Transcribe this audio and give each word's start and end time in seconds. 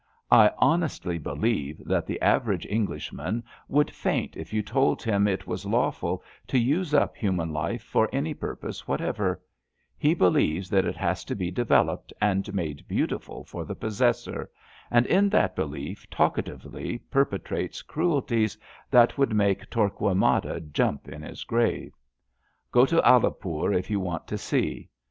I 0.31 0.49
honestly 0.57 1.19
believe 1.19 1.79
that 1.85 2.07
the 2.07 2.19
average 2.21 2.65
Eng 2.71 2.87
lishman 2.87 3.43
would 3.67 3.91
faint 3.91 4.35
if 4.35 4.51
you 4.51 4.63
told 4.63 5.03
him 5.03 5.27
it 5.27 5.45
was 5.45 5.63
lawful 5.63 6.23
to 6.47 6.57
use 6.57 6.91
up 6.95 7.15
hnman 7.17 7.51
life 7.53 7.83
for 7.83 8.09
any 8.11 8.33
purpose 8.33 8.87
whatever* 8.87 9.39
He 9.99 10.15
believes 10.15 10.71
that 10.71 10.85
it 10.85 10.95
has 10.97 11.23
to 11.25 11.35
be 11.35 11.51
developed 11.51 12.11
and 12.19 12.51
made 12.51 12.87
beautiful 12.87 13.43
for 13.43 13.63
the 13.63 13.75
possessor, 13.75 14.49
and 14.89 15.05
in 15.05 15.29
that 15.29 15.55
belief 15.55 16.09
talkatively 16.09 16.97
perpetrates 17.11 17.83
cruelties 17.83 18.57
that 18.89 19.19
would 19.19 19.35
make 19.35 19.69
Torquemada 19.69 20.61
jump 20.73 21.09
in 21.09 21.21
his 21.21 21.43
grave. 21.43 21.93
Qto 22.73 22.87
to 22.87 23.07
Alipur 23.07 23.71
if 23.71 23.91
you 23.91 23.99
want 23.99 24.25
to 24.29 24.37
see. 24.39 24.89